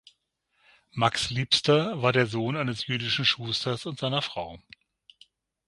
Max 0.93 1.29
Liebster 1.29 2.01
war 2.01 2.11
der 2.11 2.25
Sohn 2.25 2.57
eines 2.57 2.87
jüdischen 2.87 3.23
Schusters 3.23 3.85
und 3.85 3.99
seiner 3.99 4.23
Frau. 4.23 4.57